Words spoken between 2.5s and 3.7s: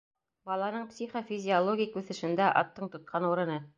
аттың тотҡан урыны